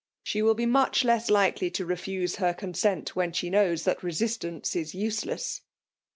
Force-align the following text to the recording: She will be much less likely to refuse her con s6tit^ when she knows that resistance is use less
She 0.23 0.41
will 0.41 0.55
be 0.55 0.65
much 0.65 1.03
less 1.05 1.29
likely 1.29 1.69
to 1.69 1.85
refuse 1.85 2.37
her 2.37 2.55
con 2.55 2.73
s6tit^ 2.73 3.09
when 3.09 3.33
she 3.33 3.51
knows 3.51 3.83
that 3.83 4.01
resistance 4.01 4.75
is 4.75 4.95
use 4.95 5.25
less 5.27 5.61